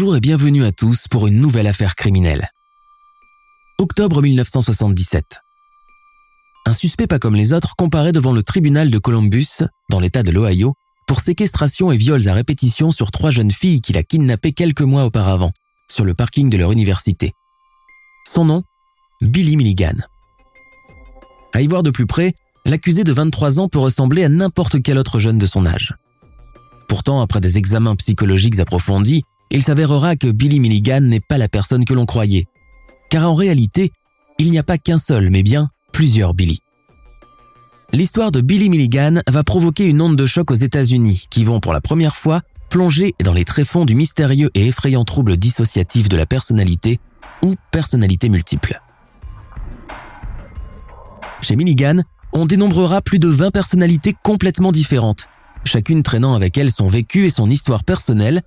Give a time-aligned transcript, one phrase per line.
[0.00, 2.52] Bonjour et bienvenue à tous pour une nouvelle affaire criminelle.
[3.78, 5.40] Octobre 1977.
[6.66, 10.30] Un suspect pas comme les autres comparaît devant le tribunal de Columbus, dans l'état de
[10.30, 10.74] l'Ohio,
[11.08, 15.04] pour séquestration et viols à répétition sur trois jeunes filles qu'il a kidnappées quelques mois
[15.04, 15.50] auparavant,
[15.90, 17.32] sur le parking de leur université.
[18.24, 18.62] Son nom
[19.20, 19.96] Billy Milligan.
[21.52, 22.34] À y voir de plus près,
[22.64, 25.96] l'accusé de 23 ans peut ressembler à n'importe quel autre jeune de son âge.
[26.88, 31.84] Pourtant, après des examens psychologiques approfondis, il s'avérera que Billy Milligan n'est pas la personne
[31.84, 32.46] que l'on croyait.
[33.10, 33.92] Car en réalité,
[34.38, 36.60] il n'y a pas qu'un seul, mais bien plusieurs Billy.
[37.92, 41.72] L'histoire de Billy Milligan va provoquer une onde de choc aux États-Unis, qui vont pour
[41.72, 46.26] la première fois plonger dans les tréfonds du mystérieux et effrayant trouble dissociatif de la
[46.26, 47.00] personnalité
[47.42, 48.82] ou personnalité multiple.
[51.40, 55.28] Chez Milligan, on dénombrera plus de 20 personnalités complètement différentes,
[55.64, 58.42] chacune traînant avec elle son vécu et son histoire personnelle,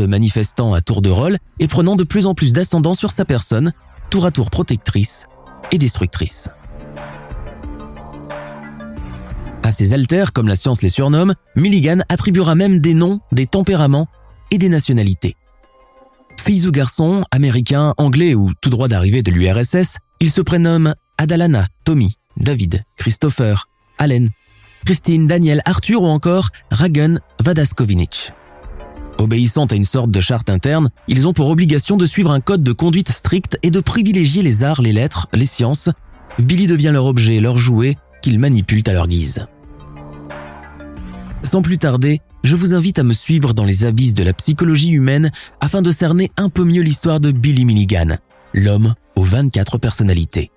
[0.00, 3.72] manifestant à tour de rôle et prenant de plus en plus d'ascendant sur sa personne,
[4.10, 5.26] tour à tour protectrice
[5.72, 6.48] et destructrice.
[9.62, 14.06] À ces altères, comme la science les surnomme, Milligan attribuera même des noms, des tempéraments
[14.52, 15.34] et des nationalités.
[16.44, 21.66] Fils ou garçons, américains, anglais ou tout droit d'arrivée de l'URSS, il se prénomme Adalana,
[21.84, 24.30] Tommy, David, Christopher, Allen,
[24.84, 28.32] Christine, Daniel, Arthur ou encore Ragun Vadaskovinic.
[29.18, 32.62] Obéissant à une sorte de charte interne, ils ont pour obligation de suivre un code
[32.62, 35.88] de conduite strict et de privilégier les arts, les lettres, les sciences.
[36.38, 39.46] Billy devient leur objet, leur jouet, qu'ils manipulent à leur guise.
[41.42, 44.90] Sans plus tarder, je vous invite à me suivre dans les abysses de la psychologie
[44.90, 48.18] humaine afin de cerner un peu mieux l'histoire de Billy Milligan,
[48.52, 50.50] l'homme aux 24 personnalités.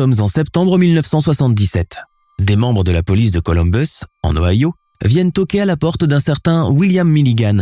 [0.00, 1.98] En septembre 1977.
[2.38, 4.72] Des membres de la police de Columbus, en Ohio,
[5.04, 7.58] viennent toquer à la porte d'un certain William Milligan,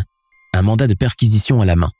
[0.54, 1.90] un mandat de perquisition à la main.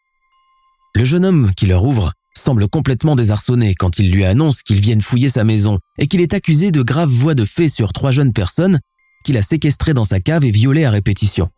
[0.95, 5.03] Le jeune homme qui leur ouvre semble complètement désarçonné quand il lui annonce qu'ils viennent
[5.03, 8.33] fouiller sa maison et qu'il est accusé de graves voies de fait sur trois jeunes
[8.33, 8.79] personnes
[9.25, 11.49] qu'il a séquestrées dans sa cave et violées à répétition.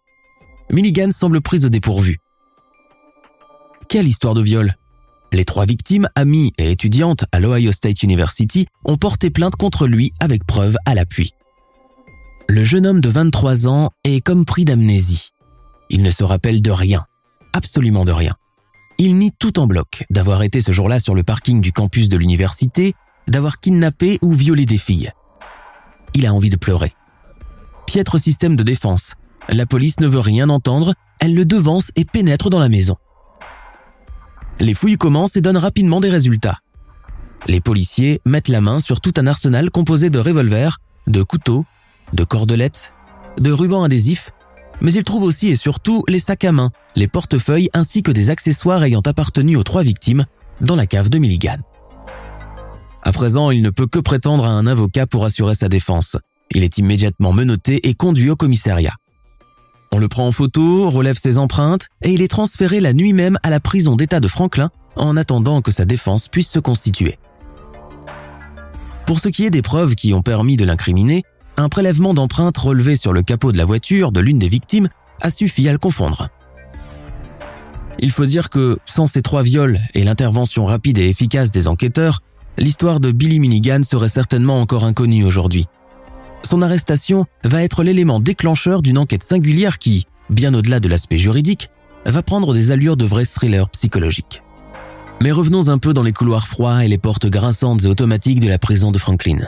[0.70, 2.18] Milligan semble prise au dépourvu.
[3.90, 4.74] Quelle histoire de viol
[5.32, 10.12] les trois victimes, amies et étudiantes à l'Ohio State University, ont porté plainte contre lui
[10.20, 11.32] avec preuve à l'appui.
[12.48, 15.30] Le jeune homme de 23 ans est comme pris d'amnésie.
[15.88, 17.04] Il ne se rappelle de rien,
[17.52, 18.34] absolument de rien.
[18.98, 22.16] Il nie tout en bloc d'avoir été ce jour-là sur le parking du campus de
[22.16, 22.94] l'université,
[23.28, 25.12] d'avoir kidnappé ou violé des filles.
[26.14, 26.92] Il a envie de pleurer.
[27.86, 29.14] Piètre système de défense.
[29.48, 32.96] La police ne veut rien entendre, elle le devance et pénètre dans la maison.
[34.60, 36.58] Les fouilles commencent et donnent rapidement des résultats.
[37.46, 41.64] Les policiers mettent la main sur tout un arsenal composé de revolvers, de couteaux,
[42.12, 42.92] de cordelettes,
[43.38, 44.32] de rubans adhésifs,
[44.82, 48.28] mais ils trouvent aussi et surtout les sacs à main, les portefeuilles ainsi que des
[48.28, 50.26] accessoires ayant appartenu aux trois victimes
[50.60, 51.56] dans la cave de Milligan.
[53.02, 56.18] À présent, il ne peut que prétendre à un avocat pour assurer sa défense.
[56.50, 58.96] Il est immédiatement menotté et conduit au commissariat.
[59.92, 63.38] On le prend en photo, relève ses empreintes et il est transféré la nuit même
[63.42, 67.18] à la prison d'État de Franklin en attendant que sa défense puisse se constituer.
[69.06, 71.24] Pour ce qui est des preuves qui ont permis de l'incriminer,
[71.56, 74.88] un prélèvement d'empreintes relevé sur le capot de la voiture de l'une des victimes
[75.20, 76.28] a suffi à le confondre.
[77.98, 82.22] Il faut dire que, sans ces trois viols et l'intervention rapide et efficace des enquêteurs,
[82.56, 85.66] l'histoire de Billy Minigan serait certainement encore inconnue aujourd'hui.
[86.42, 91.70] Son arrestation va être l'élément déclencheur d'une enquête singulière qui, bien au-delà de l'aspect juridique,
[92.06, 94.42] va prendre des allures de vrai thriller psychologique.
[95.22, 98.48] Mais revenons un peu dans les couloirs froids et les portes grinçantes et automatiques de
[98.48, 99.38] la prison de Franklin.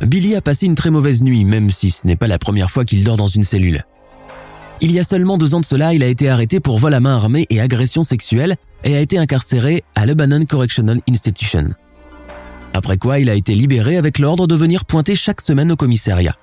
[0.00, 2.84] Billy a passé une très mauvaise nuit, même si ce n'est pas la première fois
[2.84, 3.84] qu'il dort dans une cellule.
[4.80, 7.00] Il y a seulement deux ans de cela, il a été arrêté pour vol à
[7.00, 11.70] main armée et agression sexuelle et a été incarcéré à Lebanon Correctional Institution.
[12.74, 16.36] Après quoi, il a été libéré avec l'ordre de venir pointer chaque semaine au commissariat.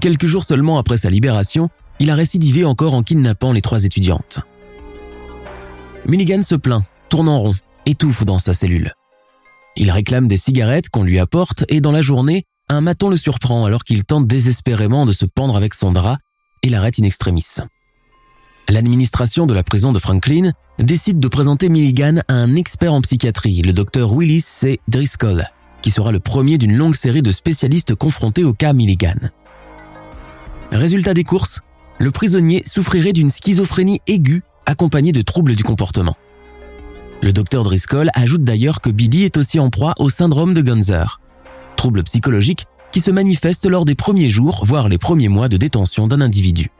[0.00, 1.70] Quelques jours seulement après sa libération,
[2.00, 4.38] il a récidivé encore en kidnappant les trois étudiantes.
[6.06, 7.54] Milligan se plaint, tourne en rond,
[7.86, 8.92] étouffe dans sa cellule.
[9.76, 13.64] Il réclame des cigarettes qu'on lui apporte et dans la journée, un maton le surprend
[13.64, 16.18] alors qu'il tente désespérément de se pendre avec son drap
[16.62, 17.44] et l'arrête in extremis.
[18.70, 23.62] L'administration de la prison de Franklin décide de présenter Milligan à un expert en psychiatrie,
[23.62, 24.78] le docteur Willis C.
[24.88, 25.46] Driscoll,
[25.80, 29.30] qui sera le premier d'une longue série de spécialistes confrontés au cas Milligan.
[30.70, 31.60] Résultat des courses,
[31.98, 36.16] le prisonnier souffrirait d'une schizophrénie aiguë accompagnée de troubles du comportement.
[37.22, 41.20] Le docteur Driscoll ajoute d'ailleurs que Billy est aussi en proie au syndrome de Gunzer,
[41.76, 46.06] trouble psychologique qui se manifeste lors des premiers jours, voire les premiers mois de détention
[46.06, 46.70] d'un individu.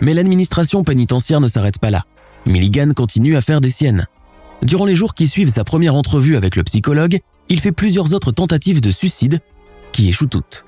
[0.00, 2.04] Mais l'administration pénitentiaire ne s'arrête pas là.
[2.46, 4.06] Milligan continue à faire des siennes.
[4.62, 8.32] Durant les jours qui suivent sa première entrevue avec le psychologue, il fait plusieurs autres
[8.32, 9.40] tentatives de suicide
[9.92, 10.64] qui échouent toutes.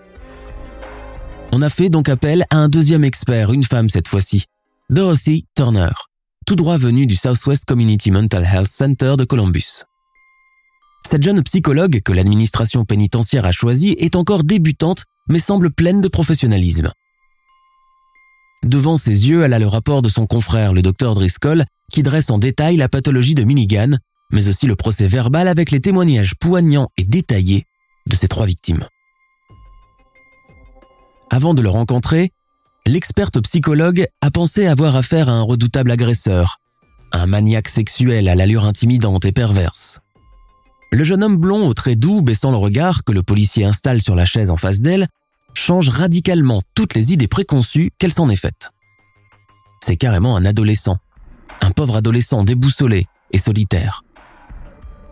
[1.53, 4.45] On a fait donc appel à un deuxième expert, une femme cette fois-ci,
[4.91, 5.91] Dorothy Turner,
[6.47, 9.85] tout droit venue du Southwest Community Mental Health Center de Columbus.
[11.09, 16.09] Cette jeune psychologue que l'administration pénitentiaire a choisie est encore débutante mais semble pleine de
[16.09, 16.93] professionnalisme.
[18.65, 22.31] Devant ses yeux, elle a le rapport de son confrère, le docteur Driscoll, qui dresse
[22.31, 23.97] en détail la pathologie de Milligan,
[24.31, 27.65] mais aussi le procès verbal avec les témoignages poignants et détaillés
[28.07, 28.87] de ces trois victimes.
[31.31, 32.33] Avant de le rencontrer,
[32.87, 36.59] l'experte psychologue a pensé avoir affaire à un redoutable agresseur,
[37.13, 40.01] un maniaque sexuel à l'allure intimidante et perverse.
[40.91, 44.15] Le jeune homme blond aux traits doux baissant le regard que le policier installe sur
[44.15, 45.07] la chaise en face d'elle
[45.59, 48.71] change radicalement toutes les idées préconçues qu'elle s'en est faites.
[49.85, 50.99] C'est carrément un adolescent,
[51.61, 54.05] un pauvre adolescent déboussolé et solitaire.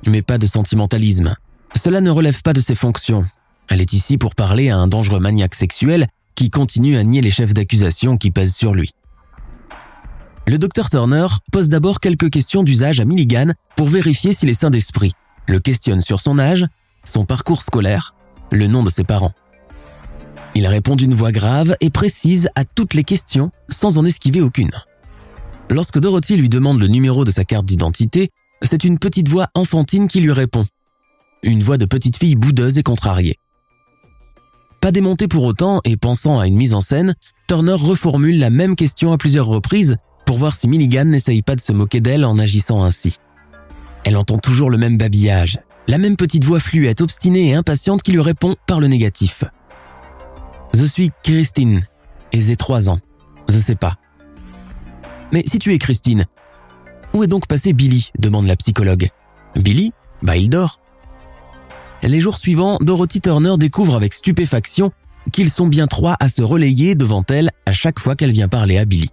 [0.07, 1.35] Mais pas de sentimentalisme.
[1.75, 3.25] Cela ne relève pas de ses fonctions.
[3.69, 7.31] Elle est ici pour parler à un dangereux maniaque sexuel qui continue à nier les
[7.31, 8.93] chefs d'accusation qui pèsent sur lui.
[10.47, 14.71] Le docteur Turner pose d'abord quelques questions d'usage à Milligan pour vérifier s'il est sain
[14.71, 15.13] d'esprit.
[15.49, 16.67] Le questionne sur son âge,
[17.03, 18.15] son parcours scolaire,
[18.53, 19.33] le nom de ses parents.
[20.57, 24.71] Il répond d'une voix grave et précise à toutes les questions sans en esquiver aucune.
[25.69, 28.31] Lorsque Dorothy lui demande le numéro de sa carte d'identité,
[28.63, 30.65] c'est une petite voix enfantine qui lui répond.
[31.43, 33.37] Une voix de petite fille boudeuse et contrariée.
[34.81, 37.17] Pas démontée pour autant et pensant à une mise en scène,
[37.49, 41.61] Turner reformule la même question à plusieurs reprises pour voir si Milligan n'essaye pas de
[41.61, 43.19] se moquer d'elle en agissant ainsi.
[44.05, 48.13] Elle entend toujours le même babillage, la même petite voix fluette, obstinée et impatiente qui
[48.13, 49.45] lui répond par le négatif.
[50.79, 51.87] Je suis Christine
[52.33, 52.99] et j'ai trois ans.
[53.49, 53.95] Je sais pas.
[55.33, 56.27] Mais si tu es Christine,
[57.15, 59.09] où est donc passé Billy demande la psychologue.
[59.55, 59.95] Billy?
[60.21, 60.83] Bah il dort.
[62.03, 64.93] Les jours suivants, Dorothy Turner découvre avec stupéfaction
[65.33, 68.77] qu'ils sont bien trois à se relayer devant elle à chaque fois qu'elle vient parler
[68.77, 69.09] à Billy.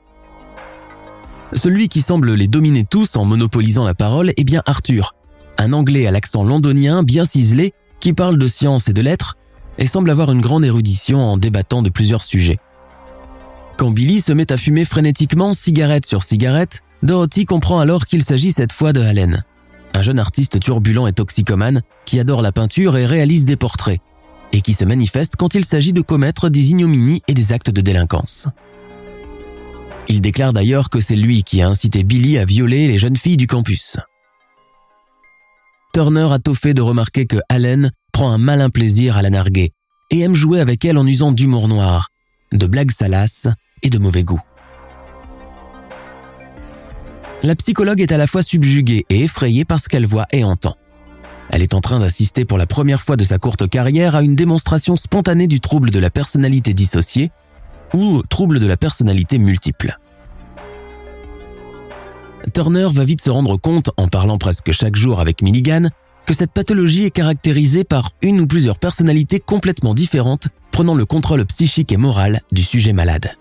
[1.54, 5.16] Celui qui semble les dominer tous en monopolisant la parole est bien Arthur,
[5.58, 9.38] un Anglais à l'accent londonien bien ciselé qui parle de science et de lettres
[9.78, 12.60] et semble avoir une grande érudition en débattant de plusieurs sujets.
[13.78, 18.52] Quand Billy se met à fumer frénétiquement cigarette sur cigarette, Dorothy comprend alors qu'il s'agit
[18.52, 19.44] cette fois de Allen,
[19.94, 24.00] un jeune artiste turbulent et toxicomane qui adore la peinture et réalise des portraits,
[24.52, 27.82] et qui se manifeste quand il s'agit de commettre des ignominies et des actes de
[27.82, 28.48] délinquance.
[30.08, 33.38] Il déclare d'ailleurs que c'est lui qui a incité Billy à violer les jeunes filles
[33.38, 33.98] du campus.
[35.94, 39.72] Turner a tôt fait de remarquer que Allen prend un malin plaisir à la narguer
[40.10, 42.10] et aime jouer avec elle en usant d'humour noir,
[42.54, 43.48] de blagues salaces
[43.82, 44.40] et de mauvais goût.
[47.42, 50.78] La psychologue est à la fois subjuguée et effrayée par ce qu'elle voit et entend.
[51.50, 54.36] Elle est en train d'assister pour la première fois de sa courte carrière à une
[54.36, 57.32] démonstration spontanée du trouble de la personnalité dissociée
[57.94, 60.00] ou trouble de la personnalité multiple.
[62.54, 65.90] Turner va vite se rendre compte, en parlant presque chaque jour avec Milligan,
[66.26, 71.46] que cette pathologie est caractérisée par une ou plusieurs personnalités complètement différentes prenant le contrôle
[71.46, 73.36] psychique et moral du sujet malade.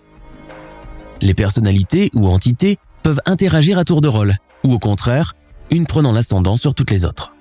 [1.20, 4.34] Les personnalités ou entités peuvent interagir à tour de rôle,
[4.64, 5.34] ou au contraire,
[5.70, 7.32] une prenant l'ascendant sur toutes les autres.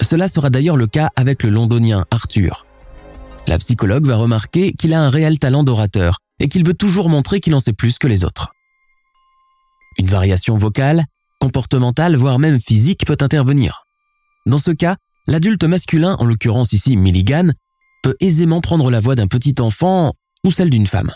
[0.00, 2.66] Cela sera d'ailleurs le cas avec le londonien Arthur.
[3.46, 7.40] La psychologue va remarquer qu'il a un réel talent d'orateur et qu'il veut toujours montrer
[7.40, 8.52] qu'il en sait plus que les autres.
[9.98, 11.04] Une variation vocale,
[11.40, 13.83] comportementale, voire même physique peut intervenir.
[14.46, 14.96] Dans ce cas,
[15.26, 17.50] l'adulte masculin, en l'occurrence ici Milligan,
[18.02, 20.12] peut aisément prendre la voix d'un petit enfant
[20.44, 21.12] ou celle d'une femme.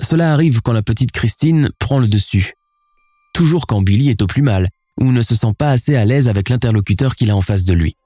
[0.00, 2.54] Cela arrive quand la petite Christine prend le dessus.
[3.34, 6.28] Toujours quand Billy est au plus mal ou ne se sent pas assez à l'aise
[6.28, 7.96] avec l'interlocuteur qu'il a en face de lui.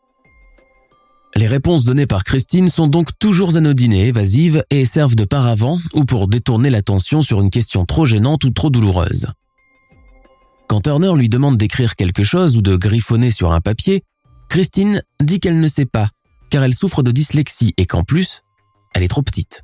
[1.37, 5.79] Les réponses données par Christine sont donc toujours anodines et évasives et servent de paravent
[5.93, 9.27] ou pour détourner l'attention sur une question trop gênante ou trop douloureuse.
[10.67, 14.03] Quand Turner lui demande d'écrire quelque chose ou de griffonner sur un papier,
[14.49, 16.09] Christine dit qu'elle ne sait pas,
[16.51, 18.43] car elle souffre de dyslexie et qu'en plus,
[18.95, 19.63] elle est trop petite.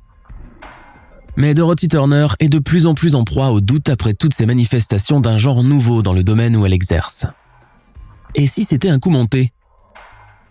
[1.37, 4.45] Mais Dorothy Turner est de plus en plus en proie au doute après toutes ces
[4.45, 7.25] manifestations d'un genre nouveau dans le domaine où elle exerce.
[8.35, 9.51] Et si c'était un coup monté?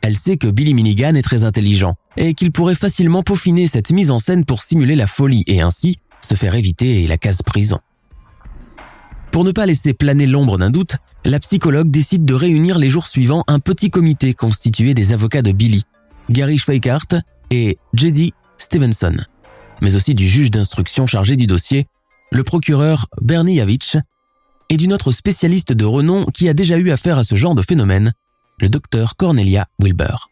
[0.02, 4.10] Elle sait que Billy Milligan est très intelligent et qu'il pourrait facilement peaufiner cette mise
[4.10, 7.80] en scène pour simuler la folie et ainsi se faire éviter la case prison.
[9.32, 13.06] Pour ne pas laisser planer l'ombre d'un doute, la psychologue décide de réunir les jours
[13.06, 15.84] suivants un petit comité constitué des avocats de Billy,
[16.30, 17.06] Gary Schweikart
[17.50, 18.32] et J.D.
[18.58, 19.16] Stevenson
[19.80, 21.86] mais aussi du juge d'instruction chargé du dossier,
[22.30, 23.96] le procureur Bernie Yavich,
[24.68, 27.62] et d'une autre spécialiste de renom qui a déjà eu affaire à ce genre de
[27.62, 28.12] phénomène,
[28.60, 30.30] le docteur Cornelia Wilbur.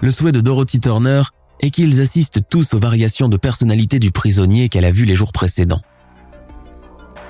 [0.00, 1.22] Le souhait de Dorothy Turner
[1.60, 5.30] est qu'ils assistent tous aux variations de personnalité du prisonnier qu'elle a vu les jours
[5.30, 5.82] précédents.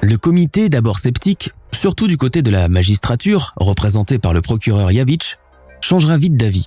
[0.02, 5.38] Le comité, d'abord sceptique, surtout du côté de la magistrature, représenté par le procureur Yavich,
[5.80, 6.66] changera vite d'avis.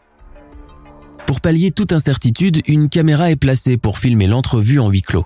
[1.28, 5.26] Pour pallier toute incertitude, une caméra est placée pour filmer l'entrevue en huis clos.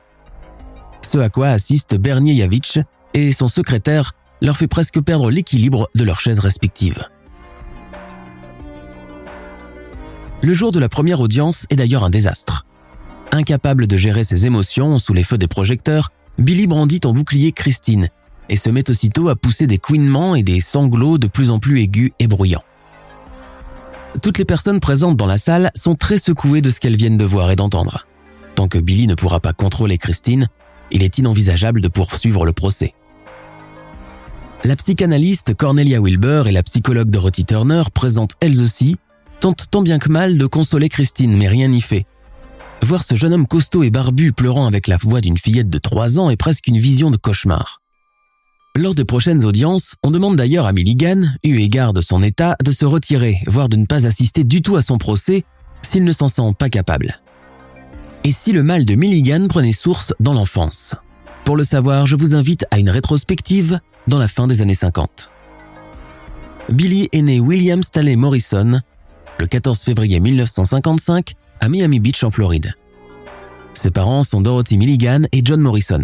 [1.03, 2.79] Ce à quoi assiste Bernier Yavitch
[3.13, 7.07] et son secrétaire leur fait presque perdre l'équilibre de leurs chaises respectives.
[10.41, 12.65] Le jour de la première audience est d'ailleurs un désastre.
[13.31, 18.07] Incapable de gérer ses émotions sous les feux des projecteurs, Billy brandit en bouclier Christine
[18.47, 21.81] et se met aussitôt à pousser des couinements et des sanglots de plus en plus
[21.81, 22.63] aigus et bruyants.
[24.21, 27.25] Toutes les personnes présentes dans la salle sont très secouées de ce qu'elles viennent de
[27.25, 28.07] voir et d'entendre.
[28.55, 30.47] Tant que Billy ne pourra pas contrôler Christine,
[30.91, 32.93] il est inenvisageable de poursuivre le procès.
[34.63, 38.95] La psychanalyste Cornelia Wilbur et la psychologue Dorothy Turner, présentes elles aussi,
[39.41, 42.05] tentent tant bien que mal de consoler Christine, mais rien n'y fait.
[42.81, 46.19] Voir ce jeune homme costaud et barbu pleurant avec la voix d'une fillette de 3
[46.19, 47.81] ans est presque une vision de cauchemar.
[48.75, 52.71] Lors des prochaines audiences, on demande d'ailleurs à Milligan, eu égard de son état, de
[52.71, 55.43] se retirer, voire de ne pas assister du tout à son procès
[55.81, 57.19] s'il ne s'en sent pas capable.
[58.23, 60.95] Et si le mal de Milligan prenait source dans l'enfance?
[61.43, 65.29] Pour le savoir, je vous invite à une rétrospective dans la fin des années 50.
[66.69, 68.81] Billy est né William Stanley Morrison
[69.39, 72.73] le 14 février 1955 à Miami Beach en Floride.
[73.73, 76.03] Ses parents sont Dorothy Milligan et John Morrison.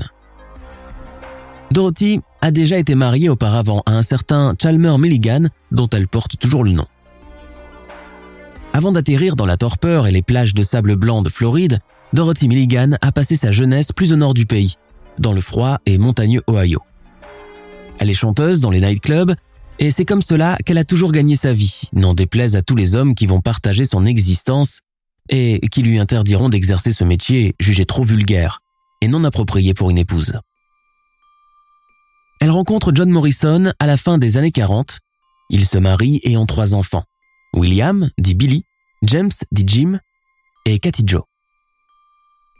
[1.72, 6.64] Dorothy a déjà été mariée auparavant à un certain Chalmer Milligan dont elle porte toujours
[6.64, 6.86] le nom.
[8.74, 11.80] Avant d'atterrir dans la torpeur et les plages de sable blanc de Floride,
[12.14, 14.76] Dorothy Milligan a passé sa jeunesse plus au nord du pays,
[15.18, 16.82] dans le froid et montagneux Ohio.
[18.00, 19.34] Elle est chanteuse dans les nightclubs
[19.80, 22.96] et c'est comme cela qu'elle a toujours gagné sa vie, n'en déplaise à tous les
[22.96, 24.80] hommes qui vont partager son existence
[25.30, 28.62] et qui lui interdiront d'exercer ce métier jugé trop vulgaire
[29.02, 30.40] et non approprié pour une épouse.
[32.42, 35.00] Elle rencontre John Morrison à la fin des années 40.
[35.50, 37.04] Ils se marient et ont trois enfants.
[37.54, 38.64] William, dit Billy,
[39.04, 40.00] James, dit Jim,
[40.66, 41.24] et Cathy Joe.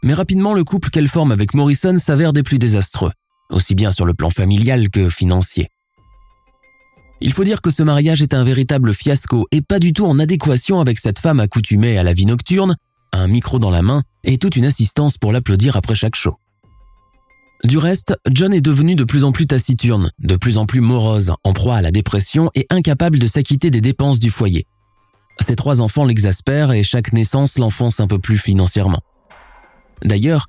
[0.02, 3.12] Mais rapidement, le couple qu'elle forme avec Morrison s'avère des plus désastreux,
[3.50, 5.68] aussi bien sur le plan familial que financier.
[7.20, 10.18] Il faut dire que ce mariage est un véritable fiasco et pas du tout en
[10.18, 12.76] adéquation avec cette femme accoutumée à la vie nocturne,
[13.12, 16.36] un micro dans la main et toute une assistance pour l'applaudir après chaque show.
[17.64, 21.32] Du reste, John est devenu de plus en plus taciturne, de plus en plus morose,
[21.42, 24.66] en proie à la dépression et incapable de s'acquitter des dépenses du foyer.
[25.40, 29.00] Ses trois enfants l'exaspèrent et chaque naissance l'enfonce un peu plus financièrement.
[30.04, 30.48] D'ailleurs,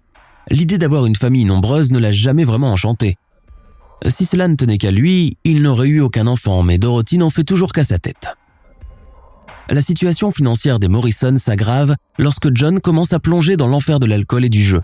[0.49, 3.15] l'idée d'avoir une famille nombreuse ne l'a jamais vraiment enchanté.
[4.05, 7.43] Si cela ne tenait qu'à lui, il n'aurait eu aucun enfant, mais Dorothy n'en fait
[7.43, 8.35] toujours qu'à sa tête.
[9.69, 14.45] La situation financière des Morrison s'aggrave lorsque John commence à plonger dans l'enfer de l'alcool
[14.45, 14.81] et du jeu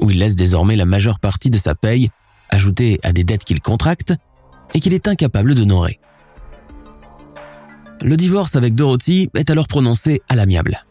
[0.00, 2.10] où il laisse désormais la majeure partie de sa paye,
[2.50, 4.14] ajoutée à des dettes qu'il contracte,
[4.74, 6.00] et qu'il est incapable d'honorer.
[8.00, 10.84] Le divorce avec Dorothy est alors prononcé à l'amiable.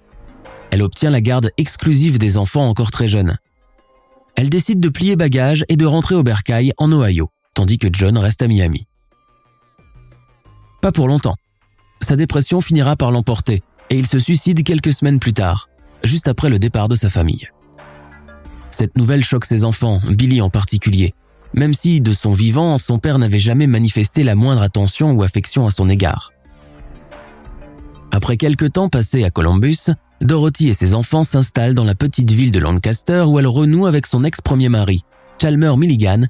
[0.69, 3.37] Elle obtient la garde exclusive des enfants encore très jeunes.
[4.35, 8.17] Elle décide de plier bagages et de rentrer au Bercail en Ohio, tandis que John
[8.17, 8.87] reste à Miami.
[10.81, 11.35] Pas pour longtemps.
[12.01, 15.69] Sa dépression finira par l'emporter et il se suicide quelques semaines plus tard,
[16.03, 17.49] juste après le départ de sa famille.
[18.71, 21.13] Cette nouvelle choque ses enfants, Billy en particulier,
[21.53, 25.65] même si, de son vivant, son père n'avait jamais manifesté la moindre attention ou affection
[25.65, 26.31] à son égard.
[28.11, 29.91] Après quelques temps passés à Columbus,
[30.21, 34.05] Dorothy et ses enfants s'installent dans la petite ville de Lancaster où elle renoue avec
[34.05, 35.03] son ex-premier mari,
[35.41, 36.23] Chalmer Milligan,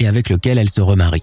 [0.00, 1.22] et avec lequel elle se remarie.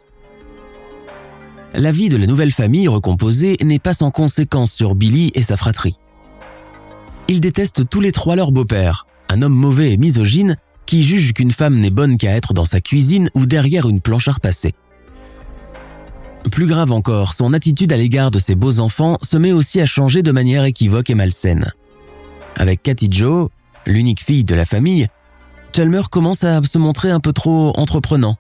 [1.74, 5.58] La vie de la nouvelle famille recomposée n'est pas sans conséquence sur Billy et sa
[5.58, 5.98] fratrie.
[7.28, 10.56] Ils détestent tous les trois leur beau-père, un homme mauvais et misogyne
[10.86, 14.30] qui juge qu'une femme n'est bonne qu'à être dans sa cuisine ou derrière une planche
[14.30, 14.74] à repasser.
[16.50, 19.86] Plus grave encore, son attitude à l'égard de ses beaux enfants se met aussi à
[19.86, 21.74] changer de manière équivoque et malsaine.
[22.56, 23.50] Avec Cathy Joe,
[23.86, 25.08] l'unique fille de la famille,
[25.76, 28.38] Chalmer commence à se montrer un peu trop entreprenant.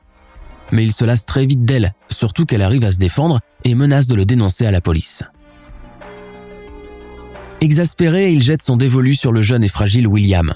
[0.71, 4.07] Mais il se lasse très vite d'elle, surtout qu'elle arrive à se défendre et menace
[4.07, 5.23] de le dénoncer à la police.
[7.61, 10.53] Exaspéré, il jette son dévolu sur le jeune et fragile William,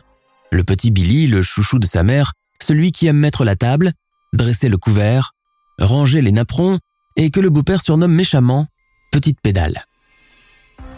[0.52, 3.94] le petit Billy, le chouchou de sa mère, celui qui aime mettre la table,
[4.34, 5.34] dresser le couvert,
[5.80, 6.80] ranger les napperons
[7.16, 8.68] et que le beau-père surnomme méchamment
[9.12, 9.86] Petite Pédale.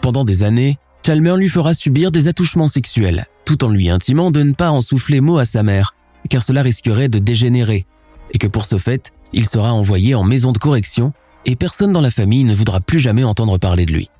[0.02, 4.42] Pendant des années, Chalmer lui fera subir des attouchements sexuels, tout en lui intimant de
[4.42, 5.94] ne pas en souffler mot à sa mère,
[6.28, 7.86] car cela risquerait de dégénérer,
[8.34, 11.12] et que pour ce fait, il sera envoyé en maison de correction
[11.46, 14.10] et personne dans la famille ne voudra plus jamais entendre parler de lui.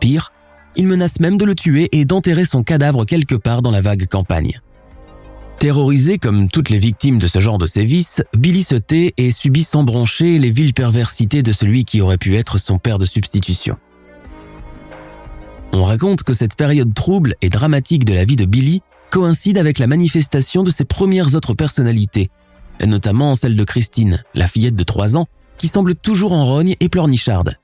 [0.00, 0.32] Pire,
[0.76, 4.06] il menace même de le tuer et d'enterrer son cadavre quelque part dans la vague
[4.06, 4.60] campagne.
[5.58, 9.62] Terrorisé comme toutes les victimes de ce genre de sévices, Billy se tait et subit
[9.62, 13.76] sans broncher les viles perversités de celui qui aurait pu être son père de substitution.
[15.72, 19.78] On raconte que cette période trouble et dramatique de la vie de Billy coïncide avec
[19.78, 22.30] la manifestation de ses premières autres personnalités,
[22.84, 25.26] notamment celle de Christine, la fillette de 3 ans,
[25.58, 27.56] qui semble toujours en rogne et pleurnicharde.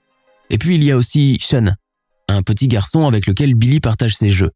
[0.49, 1.75] Et puis il y a aussi Sean,
[2.29, 4.51] un petit garçon avec lequel Billy partage ses jeux.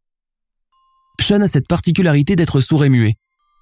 [1.21, 3.15] Sean a cette particularité d'être sourd et muet,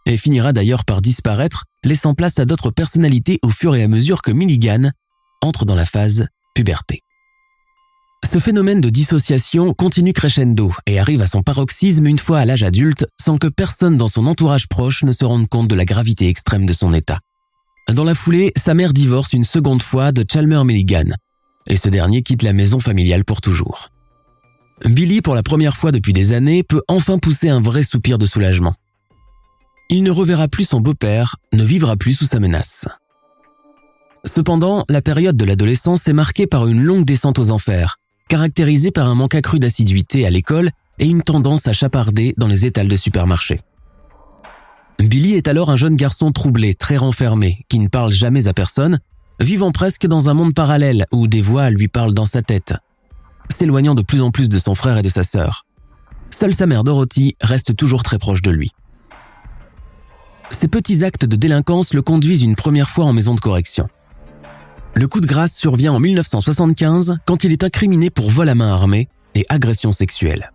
[0.06, 4.22] et finira d'ailleurs par disparaître, laissant place à d'autres personnalités au fur et à mesure
[4.22, 4.92] que Milligan
[5.42, 7.02] entre dans la phase puberté.
[8.24, 12.64] Ce phénomène de dissociation continue crescendo et arrive à son paroxysme une fois à l'âge
[12.64, 16.30] adulte sans que personne dans son entourage proche ne se rende compte de la gravité
[16.30, 17.20] extrême de son état.
[17.92, 21.12] Dans la foulée, sa mère divorce une seconde fois de Chalmer Milligan
[21.68, 23.90] et ce dernier quitte la maison familiale pour toujours.
[24.86, 28.26] Billy, pour la première fois depuis des années, peut enfin pousser un vrai soupir de
[28.26, 28.74] soulagement.
[29.90, 32.86] Il ne reverra plus son beau-père, ne vivra plus sous sa menace.
[34.26, 37.98] Cependant, la période de l'adolescence est marquée par une longue descente aux enfers,
[38.34, 42.66] caractérisée par un manque accru d'assiduité à l'école et une tendance à chaparder dans les
[42.66, 43.62] étals de supermarché.
[44.98, 49.00] Billy est alors un jeune garçon troublé, très renfermé, qui ne parle jamais à personne,
[49.40, 52.74] vivant presque dans un monde parallèle où des voix lui parlent dans sa tête,
[53.50, 55.68] s'éloignant de plus en plus de son frère et de sa sœur.
[56.32, 58.72] Seule sa mère Dorothy reste toujours très proche de lui.
[60.50, 63.90] Ces petits actes de délinquance le conduisent une première fois en maison de correction.
[64.96, 68.72] Le coup de grâce survient en 1975 quand il est incriminé pour vol à main
[68.72, 70.52] armée et agression sexuelle.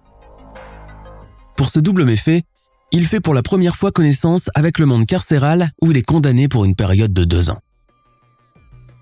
[1.56, 2.44] Pour ce double méfait,
[2.92, 6.46] il fait pour la première fois connaissance avec le monde carcéral où il est condamné
[6.46, 7.58] pour une période de deux ans.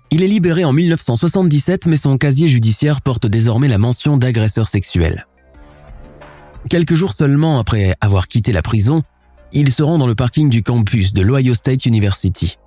[0.09, 5.27] Il est libéré en 1977 mais son casier judiciaire porte désormais la mention d'agresseur sexuel.
[6.69, 9.03] Quelques jours seulement après avoir quitté la prison,
[9.53, 12.57] il se rend dans le parking du campus de l'Ohio State University.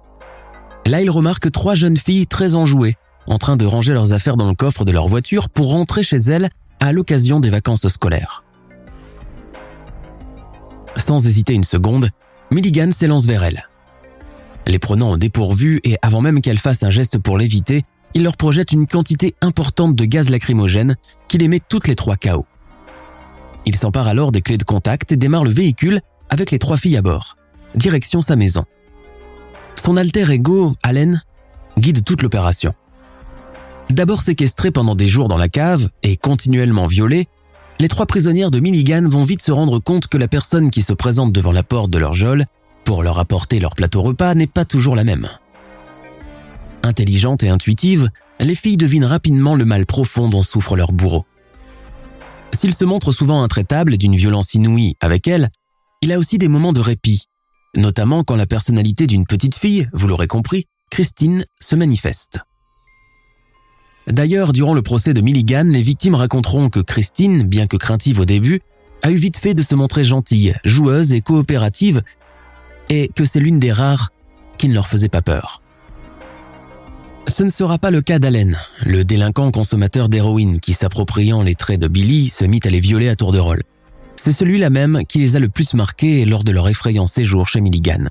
[0.87, 4.49] Là, il remarque trois jeunes filles très enjouées, en train de ranger leurs affaires dans
[4.49, 8.45] le coffre de leur voiture pour rentrer chez elles à l'occasion des vacances scolaires.
[10.97, 12.11] Sans hésiter une seconde,
[12.51, 13.69] Milligan s'élance vers elles.
[14.67, 18.37] Les prenant en dépourvu et avant même qu'elles fassent un geste pour l'éviter, il leur
[18.37, 20.97] projette une quantité importante de gaz lacrymogène
[21.29, 22.45] qui les met toutes les trois KO.
[23.67, 26.97] Il s'empare alors des clés de contact et démarre le véhicule avec les trois filles
[26.97, 27.37] à bord.
[27.75, 28.65] Direction sa maison.
[29.77, 31.23] Son alter ego, Allen,
[31.79, 32.75] guide toute l'opération.
[33.91, 37.27] D'abord séquestrées pendant des jours dans la cave et continuellement violées,
[37.81, 40.93] les trois prisonnières de Milligan vont vite se rendre compte que la personne qui se
[40.93, 42.45] présente devant la porte de leur geôle
[42.85, 45.29] pour leur apporter leur plateau repas n'est pas toujours la même.
[46.83, 51.25] Intelligentes et intuitives, les filles devinent rapidement le mal profond dont souffre leur bourreau.
[52.53, 55.51] S'il se montre souvent intraitable et d'une violence inouïe avec elles,
[56.03, 57.29] il a aussi des moments de répit,
[57.77, 62.39] notamment quand la personnalité d'une petite fille, vous l'aurez compris, Christine, se manifeste.
[64.07, 68.25] D'ailleurs, durant le procès de Milligan, les victimes raconteront que Christine, bien que craintive au
[68.25, 68.61] début,
[69.03, 72.03] a eu vite fait de se montrer gentille, joueuse et coopérative,
[72.89, 74.11] et que c'est l'une des rares
[74.59, 75.63] qui ne leur faisait pas peur.
[77.29, 81.81] Ce ne sera pas le cas d'Allen, le délinquant consommateur d'héroïne qui, s'appropriant les traits
[81.81, 83.63] de Billy, se mit à les violer à tour de rôle.
[84.23, 87.63] C'est celui-là même qui les a le plus marqués lors de leur effrayant séjour chez
[87.63, 88.05] Milligan.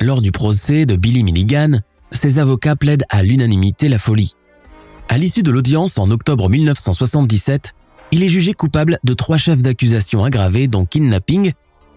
[0.00, 1.80] Lors du procès de Billy Milligan,
[2.12, 4.32] ses avocats plaident à l'unanimité la folie.
[5.10, 7.74] À l'issue de l'audience en octobre 1977,
[8.10, 11.52] il est jugé coupable de trois chefs d'accusation aggravés dont kidnapping,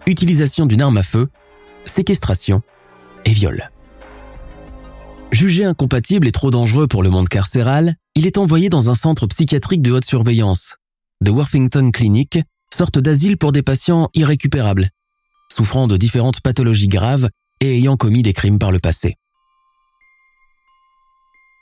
[0.05, 1.29] utilisation d'une arme à feu,
[1.85, 2.63] séquestration
[3.23, 3.71] et viol.
[5.31, 9.25] Jugé incompatible et trop dangereux pour le monde carcéral, il est envoyé dans un centre
[9.25, 10.75] psychiatrique de haute surveillance,
[11.23, 12.39] The Worthington Clinic,
[12.77, 14.89] sorte d'asile pour des patients irrécupérables,
[15.51, 17.27] souffrant de différentes pathologies graves
[17.59, 19.15] et ayant commis des crimes par le passé.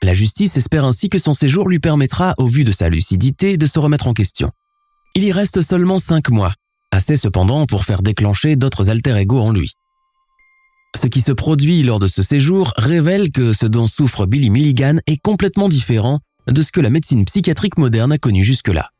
[0.03, 3.65] La justice espère ainsi que son séjour lui permettra, au vu de sa lucidité, de
[3.65, 4.51] se remettre en question.
[5.15, 6.53] Il y reste seulement cinq mois,
[6.91, 9.71] assez cependant pour faire déclencher d'autres alter ego en lui.
[10.97, 14.97] Ce qui se produit lors de ce séjour révèle que ce dont souffre Billy Milligan
[15.07, 18.91] est complètement différent de ce que la médecine psychiatrique moderne a connu jusque-là.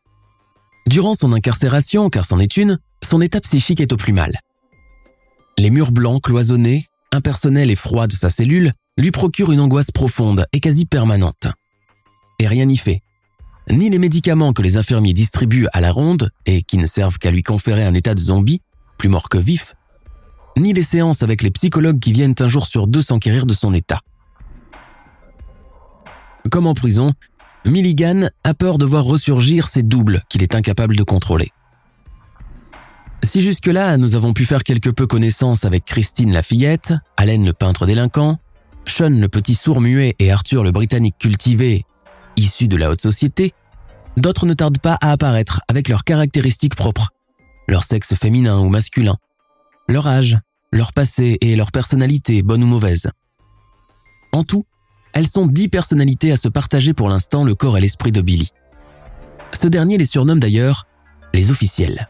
[0.87, 4.39] Durant son incarcération, car c'en est une, son état psychique est au plus mal.
[5.57, 10.45] Les murs blancs cloisonnés, impersonnels et froids de sa cellule lui procurent une angoisse profonde
[10.53, 11.47] et quasi permanente.
[12.39, 13.01] Et rien n'y fait.
[13.69, 17.31] Ni les médicaments que les infirmiers distribuent à la ronde et qui ne servent qu'à
[17.31, 18.61] lui conférer un état de zombie,
[18.97, 19.75] plus mort que vif,
[20.57, 23.73] ni les séances avec les psychologues qui viennent un jour sur deux s'enquérir de son
[23.73, 24.01] état.
[26.51, 27.13] Comme en prison,
[27.65, 31.51] Milligan a peur de voir ressurgir ses doubles qu'il est incapable de contrôler.
[33.23, 37.53] Si jusque-là nous avons pu faire quelque peu connaissance avec Christine la fillette, Allen le
[37.53, 38.37] peintre délinquant,
[38.85, 41.85] Sean le petit sourd muet et Arthur le britannique cultivé,
[42.37, 43.53] issus de la haute société,
[44.15, 47.09] d'autres ne tardent pas à apparaître avec leurs caractéristiques propres,
[47.67, 49.17] leur sexe féminin ou masculin,
[49.89, 50.37] leur âge,
[50.71, 53.09] leur passé et leur personnalité, bonne ou mauvaise.
[54.33, 54.65] En tout,
[55.15, 58.51] elles sont dix personnalités à se partager pour l'instant le corps et l'esprit de Billy.
[59.53, 60.85] Ce dernier les surnomme d'ailleurs
[61.33, 62.09] les officiels.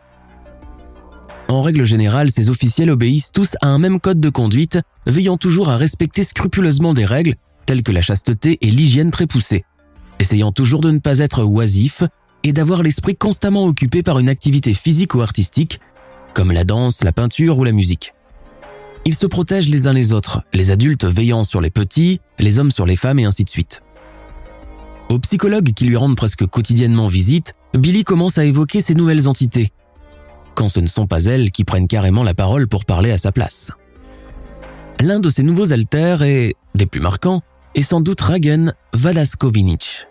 [1.48, 5.70] En règle générale, ces officiels obéissent tous à un même code de conduite, veillant toujours
[5.70, 7.36] à respecter scrupuleusement des règles
[7.68, 9.66] telles que la chasteté et l'hygiène très poussée,
[10.20, 12.04] essayant toujours de ne pas être oisifs
[12.44, 15.80] et d'avoir l'esprit constamment occupé par une activité physique ou artistique,
[16.34, 18.15] comme la danse, la peinture ou la musique.
[19.06, 22.72] Ils se protègent les uns les autres, les adultes veillant sur les petits, les hommes
[22.72, 23.82] sur les femmes et ainsi de suite.
[25.10, 29.72] Aux psychologues qui lui rendent presque quotidiennement visite, Billy commence à évoquer ces nouvelles entités,
[30.56, 33.32] quand ce ne sont pas elles qui prennent carrément la parole pour parler à sa
[33.32, 33.72] place.
[35.00, 37.42] L'un de ces nouveaux alters et des plus marquants,
[37.76, 40.08] est sans doute Ragen Vadaskovinic.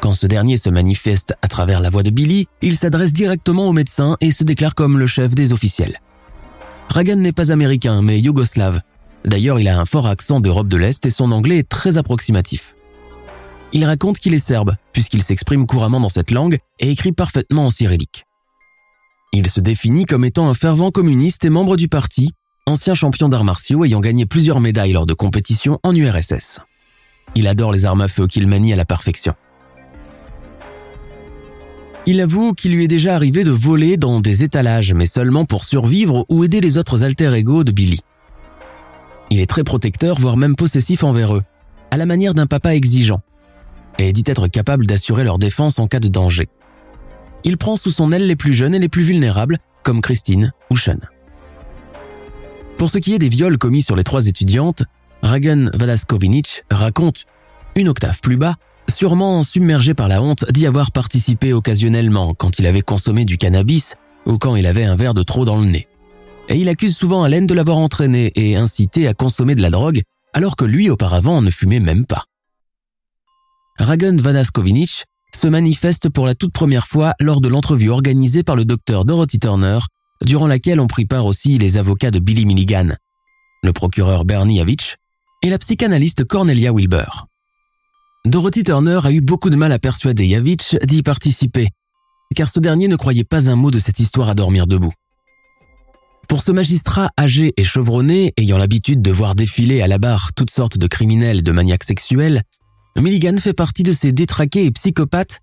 [0.00, 3.72] Quand ce dernier se manifeste à travers la voix de Billy, il s'adresse directement au
[3.72, 6.00] médecin et se déclare comme le chef des officiels.
[6.90, 8.80] Ragan n'est pas américain, mais yougoslave.
[9.24, 12.74] D'ailleurs, il a un fort accent d'Europe de l'Est et son anglais est très approximatif.
[13.72, 17.70] Il raconte qu'il est serbe, puisqu'il s'exprime couramment dans cette langue et écrit parfaitement en
[17.70, 18.24] cyrillique.
[19.32, 22.32] Il se définit comme étant un fervent communiste et membre du parti,
[22.66, 26.58] ancien champion d'arts martiaux ayant gagné plusieurs médailles lors de compétitions en URSS.
[27.36, 29.34] Il adore les armes à feu qu'il manie à la perfection.
[32.06, 35.64] Il avoue qu'il lui est déjà arrivé de voler dans des étalages, mais seulement pour
[35.64, 38.00] survivre ou aider les autres alter ego de Billy.
[39.30, 41.42] Il est très protecteur, voire même possessif envers eux,
[41.90, 43.20] à la manière d'un papa exigeant,
[43.98, 46.48] et dit être capable d'assurer leur défense en cas de danger
[47.44, 50.76] il prend sous son aile les plus jeunes et les plus vulnérables, comme Christine ou
[50.76, 50.98] Sean.
[52.76, 54.84] Pour ce qui est des viols commis sur les trois étudiantes,
[55.22, 57.26] Ragan Vadaskovinic raconte,
[57.76, 58.56] une octave plus bas,
[58.90, 63.94] sûrement submergé par la honte d'y avoir participé occasionnellement quand il avait consommé du cannabis
[64.26, 65.88] ou quand il avait un verre de trop dans le nez.
[66.48, 70.02] Et il accuse souvent Alain de l'avoir entraîné et incité à consommer de la drogue
[70.32, 72.24] alors que lui auparavant ne fumait même pas.
[73.78, 78.64] Ragan Vadaskovinic se manifeste pour la toute première fois lors de l'entrevue organisée par le
[78.64, 79.78] docteur Dorothy Turner,
[80.22, 82.88] durant laquelle ont pris part aussi les avocats de Billy Milligan,
[83.62, 84.96] le procureur Bernie Yavich
[85.42, 87.29] et la psychanalyste Cornelia Wilbur.
[88.26, 91.68] Dorothy Turner a eu beaucoup de mal à persuader Yavich d'y participer,
[92.34, 94.92] car ce dernier ne croyait pas un mot de cette histoire à dormir debout.
[96.28, 100.50] Pour ce magistrat âgé et chevronné, ayant l'habitude de voir défiler à la barre toutes
[100.50, 102.42] sortes de criminels et de maniaques sexuels,
[102.98, 105.40] Milligan fait partie de ces détraqués et psychopathes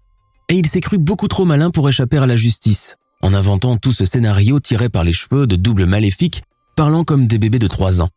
[0.47, 3.91] et il s'est cru beaucoup trop malin pour échapper à la justice, en inventant tout
[3.91, 6.43] ce scénario tiré par les cheveux de doubles maléfiques
[6.75, 8.09] parlant comme des bébés de 3 ans.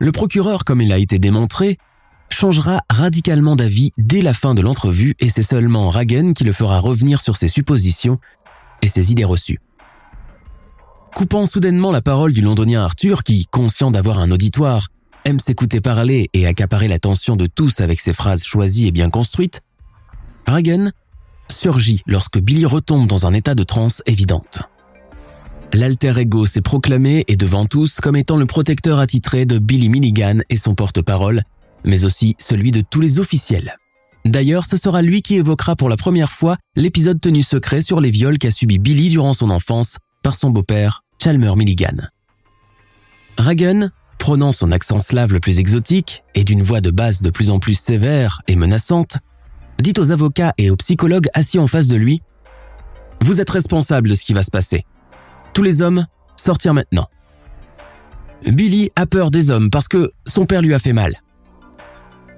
[0.00, 1.78] Le procureur, comme il a été démontré,
[2.30, 6.78] changera radicalement d'avis dès la fin de l'entrevue et c'est seulement Ragen qui le fera
[6.78, 8.18] revenir sur ses suppositions
[8.82, 9.60] et ses idées reçues.
[11.14, 14.88] Coupant soudainement la parole du londonien Arthur qui, conscient d'avoir un auditoire,
[15.24, 19.62] aime s'écouter parler et accaparer l'attention de tous avec ses phrases choisies et bien construites,
[20.46, 20.90] Reagan
[21.48, 24.60] surgit lorsque Billy retombe dans un état de transe évidente.
[25.72, 30.38] l'alter ego s'est proclamé et devant tous comme étant le protecteur attitré de Billy Milligan
[30.48, 31.42] et son porte-parole,
[31.84, 33.76] mais aussi celui de tous les officiels.
[34.24, 38.10] D'ailleurs, ce sera lui qui évoquera pour la première fois l'épisode tenu secret sur les
[38.10, 41.96] viols qu'a subi Billy durant son enfance par son beau-père, Chalmer Milligan.
[43.38, 43.88] Ragan,
[44.18, 47.58] prenant son accent slave le plus exotique et d'une voix de basse de plus en
[47.58, 49.16] plus sévère et menaçante,
[49.80, 52.20] dit aux avocats et aux psychologues assis en face de lui
[53.22, 54.84] Vous êtes responsable de ce qui va se passer.
[55.54, 56.04] Tous les hommes,
[56.36, 57.06] sortir maintenant.
[58.46, 61.14] Billy a peur des hommes parce que son père lui a fait mal.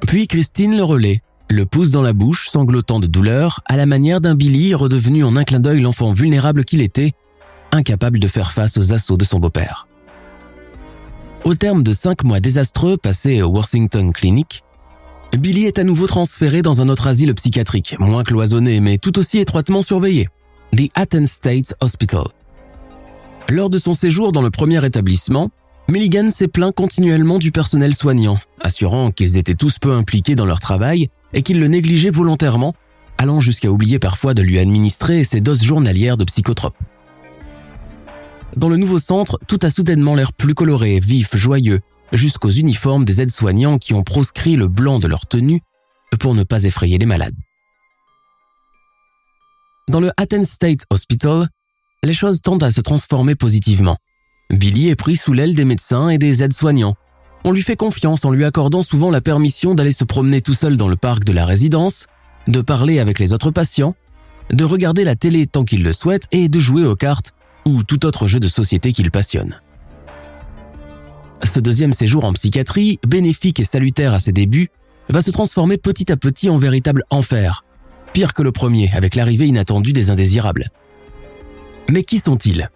[0.07, 4.21] Puis Christine le relaie, le pousse dans la bouche, sanglotant de douleur, à la manière
[4.21, 7.13] d'un Billy redevenu en un clin d'œil l'enfant vulnérable qu'il était,
[7.73, 9.87] incapable de faire face aux assauts de son beau-père.
[11.45, 14.63] Au terme de cinq mois désastreux passés au Worthington Clinic,
[15.39, 19.39] Billy est à nouveau transféré dans un autre asile psychiatrique, moins cloisonné mais tout aussi
[19.39, 20.29] étroitement surveillé,
[20.77, 22.25] The Athens State Hospital.
[23.49, 25.51] Lors de son séjour dans le premier établissement,
[25.91, 30.61] Milligan s'est plaint continuellement du personnel soignant, assurant qu'ils étaient tous peu impliqués dans leur
[30.61, 32.75] travail et qu'ils le négligeaient volontairement,
[33.19, 36.79] allant jusqu'à oublier parfois de lui administrer ses doses journalières de psychotropes.
[38.57, 41.81] Dans le nouveau centre, tout a soudainement l'air plus coloré, vif, joyeux,
[42.13, 45.61] jusqu'aux uniformes des aides-soignants qui ont proscrit le blanc de leur tenue
[46.21, 47.37] pour ne pas effrayer les malades.
[49.89, 51.49] Dans le Athens State Hospital,
[52.05, 53.97] les choses tendent à se transformer positivement.
[54.51, 56.97] Billy est pris sous l'aile des médecins et des aides-soignants.
[57.45, 60.77] On lui fait confiance en lui accordant souvent la permission d'aller se promener tout seul
[60.77, 62.07] dans le parc de la résidence,
[62.49, 63.95] de parler avec les autres patients,
[64.53, 67.33] de regarder la télé tant qu'il le souhaite et de jouer aux cartes
[67.65, 69.61] ou tout autre jeu de société qu'il passionne.
[71.45, 74.69] Ce deuxième séjour en psychiatrie, bénéfique et salutaire à ses débuts,
[75.09, 77.65] va se transformer petit à petit en véritable enfer,
[78.13, 80.69] pire que le premier avec l'arrivée inattendue des indésirables.
[81.89, 82.71] Mais qui sont-ils?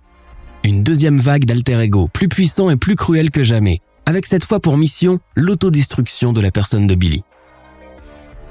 [0.65, 4.61] Une deuxième vague d'alter ego, plus puissant et plus cruel que jamais, avec cette fois
[4.61, 7.23] pour mission l'autodestruction de la personne de Billy.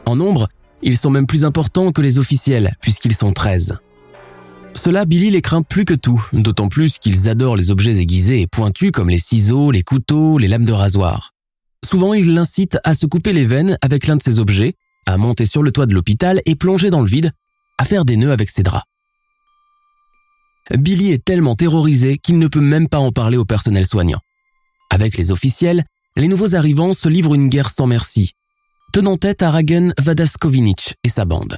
[0.05, 0.47] En nombre,
[0.83, 3.79] ils sont même plus importants que les officiels, puisqu'ils sont 13.
[4.75, 8.47] Cela, Billy les craint plus que tout, d'autant plus qu'ils adorent les objets aiguisés et
[8.47, 11.31] pointus comme les ciseaux, les couteaux, les lames de rasoir.
[11.83, 14.75] Souvent, ils l'incitent à se couper les veines avec l'un de ces objets,
[15.07, 17.31] à monter sur le toit de l'hôpital et plonger dans le vide,
[17.79, 18.85] à faire des nœuds avec ses draps.
[20.71, 24.19] Billy est tellement terrorisé qu'il ne peut même pas en parler au personnel soignant.
[24.89, 25.83] Avec les officiels,
[26.15, 28.33] les nouveaux arrivants se livrent une guerre sans merci,
[28.93, 31.57] tenant tête à Ragen Vadaskovinic et sa bande.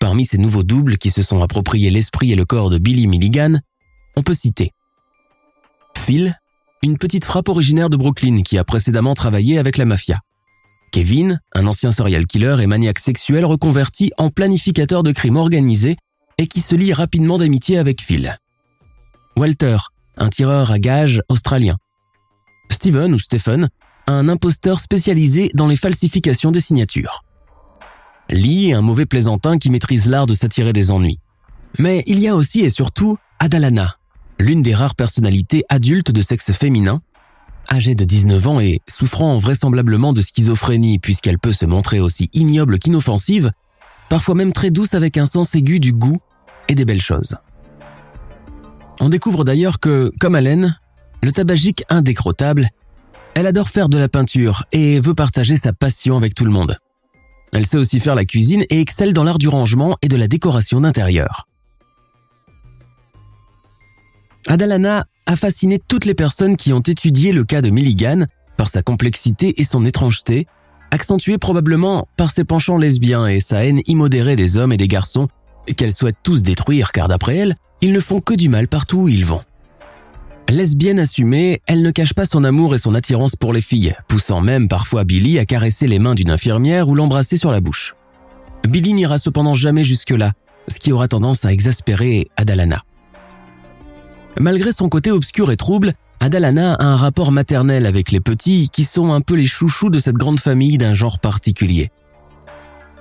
[0.00, 3.58] Parmi ces nouveaux doubles qui se sont appropriés l'esprit et le corps de Billy Milligan,
[4.16, 4.72] on peut citer
[5.96, 6.38] Phil,
[6.82, 10.20] une petite frappe originaire de Brooklyn qui a précédemment travaillé avec la mafia.
[10.92, 15.96] Kevin, un ancien serial killer et maniaque sexuel reconverti en planificateur de crimes organisés
[16.40, 18.38] et qui se lie rapidement d'amitié avec Phil.
[19.36, 19.76] Walter,
[20.16, 21.76] un tireur à gages australien.
[22.70, 23.68] Steven ou Stephen,
[24.06, 27.24] un imposteur spécialisé dans les falsifications des signatures.
[28.30, 31.18] Lee, un mauvais plaisantin qui maîtrise l'art de s'attirer des ennuis.
[31.78, 33.96] Mais il y a aussi et surtout Adalana,
[34.38, 37.02] l'une des rares personnalités adultes de sexe féminin,
[37.70, 42.78] âgée de 19 ans et souffrant vraisemblablement de schizophrénie puisqu'elle peut se montrer aussi ignoble
[42.78, 43.52] qu'inoffensive,
[44.08, 46.18] parfois même très douce avec un sens aigu du goût
[46.74, 47.36] des belles choses.
[49.00, 50.78] On découvre d'ailleurs que, comme Allen,
[51.22, 52.68] le tabagique indécrottable,
[53.34, 56.76] elle adore faire de la peinture et veut partager sa passion avec tout le monde.
[57.52, 60.28] Elle sait aussi faire la cuisine et excelle dans l'art du rangement et de la
[60.28, 61.48] décoration d'intérieur.
[64.46, 68.82] Adalana a fasciné toutes les personnes qui ont étudié le cas de Milligan par sa
[68.82, 70.46] complexité et son étrangeté,
[70.90, 75.28] accentuée probablement par ses penchants lesbiens et sa haine immodérée des hommes et des garçons
[75.74, 79.08] qu'elle souhaite tous détruire car d'après elle, ils ne font que du mal partout où
[79.08, 79.42] ils vont.
[80.48, 84.40] Lesbienne assumée, elle ne cache pas son amour et son attirance pour les filles, poussant
[84.40, 87.94] même parfois Billy à caresser les mains d'une infirmière ou l'embrasser sur la bouche.
[88.68, 90.32] Billy n'ira cependant jamais jusque-là,
[90.66, 92.82] ce qui aura tendance à exaspérer Adalana.
[94.38, 98.84] Malgré son côté obscur et trouble, Adalana a un rapport maternel avec les petits qui
[98.84, 101.90] sont un peu les chouchous de cette grande famille d'un genre particulier.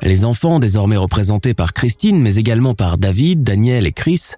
[0.01, 4.31] Les enfants, désormais représentés par Christine, mais également par David, Daniel et Chris,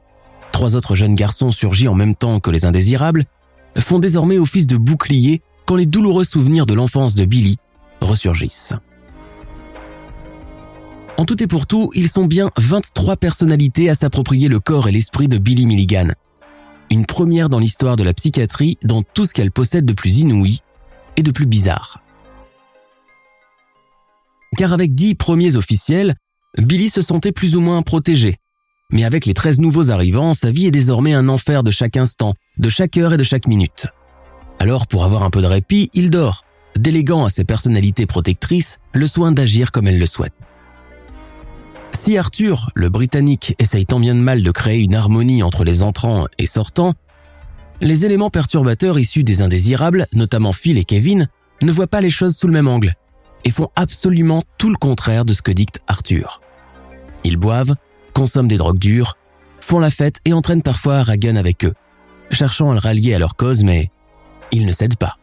[0.52, 3.26] trois autres jeunes garçons surgis en même temps que les indésirables,
[3.78, 7.58] font désormais office de bouclier quand les douloureux souvenirs de l'enfance de Billy
[8.02, 8.74] ressurgissent.
[11.17, 14.91] En tout et pour tout, ils sont bien 23 personnalités à s'approprier le corps et
[14.91, 16.08] l'esprit de Billy Milligan.
[16.89, 20.62] Une première dans l'histoire de la psychiatrie dans tout ce qu'elle possède de plus inouï
[21.17, 22.02] et de plus bizarre.
[24.62, 26.13] Car avec dix premiers officiels,
[26.60, 28.36] Billy se sentait plus ou moins protégé,
[28.91, 32.36] Mais avec les 13 nouveaux arrivants, sa vie est désormais un enfer de chaque instant,
[32.60, 33.88] de chaque heure et de chaque minute.
[34.60, 36.45] Alors pour avoir un peu de répit, il dort,
[36.78, 40.38] déléguant à ses personnalités protectrices le soin d'agir comme elles le souhaitent.
[41.93, 45.82] Si Arthur, le Britannique, essaye tant bien de mal de créer une harmonie entre les
[45.82, 46.93] entrants et sortants,
[47.82, 51.30] les éléments perturbateurs issus des indésirables, notamment Phil et Kevin,
[51.63, 52.93] ne voient pas les choses sous le même angle
[53.45, 56.41] et font absolument tout le contraire de ce que dicte Arthur.
[57.23, 57.75] Ils boivent,
[58.13, 59.17] consomment des drogues dures,
[59.60, 61.73] font la fête et entraînent parfois Ragan avec eux,
[62.32, 63.91] cherchant à le rallier à leur cause, mais
[64.51, 65.17] ils ne cèdent pas.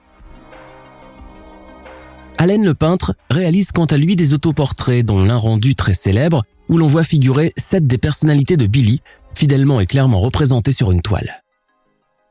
[2.39, 6.79] Allen le peintre réalise quant à lui des autoportraits dont l'un rendu très célèbre où
[6.79, 9.03] l'on voit figurer sept des personnalités de Billy,
[9.35, 11.43] fidèlement et clairement représentées sur une toile.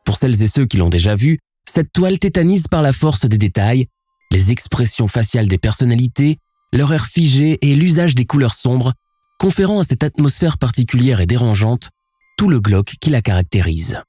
[0.06, 3.38] Pour celles et ceux qui l'ont déjà vu, cette toile tétanise par la force des
[3.38, 3.88] détails,
[4.32, 6.40] les expressions faciales des personnalités,
[6.74, 8.94] leur air figé et l'usage des couleurs sombres,
[9.40, 11.90] conférant à cette atmosphère particulière et dérangeante
[12.38, 14.00] tout le glauque qui la caractérise.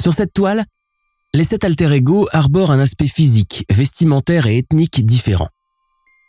[0.00, 0.64] Sur cette toile,
[1.34, 5.48] les sept alter ego arborent un aspect physique, vestimentaire et ethnique différent.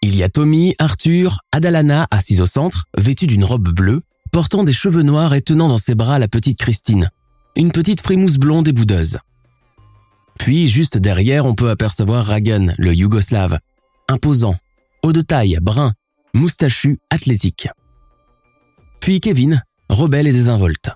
[0.01, 4.01] Il y a Tommy, Arthur, Adalana, assise au centre, vêtue d'une robe bleue,
[4.31, 7.09] portant des cheveux noirs et tenant dans ses bras la petite Christine,
[7.55, 9.19] une petite frimousse blonde et boudeuse.
[10.39, 13.59] Puis, juste derrière, on peut apercevoir Ragan, le Yougoslave,
[14.07, 14.55] imposant,
[15.03, 15.93] haut de taille, brun,
[16.33, 17.67] moustachu, athlétique.
[18.99, 20.91] Puis Kevin, rebelle et désinvolte.